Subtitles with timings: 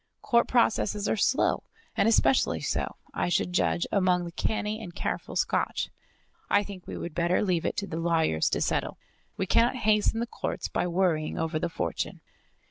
[0.23, 1.61] Court processes are slow,
[1.95, 5.91] and especially so, I should judge, among the canny and careful Scotch.
[6.49, 8.97] I think we would better leave it to the lawyers to settle.
[9.37, 12.21] We cannot hasten the courts by worrying over the fortune.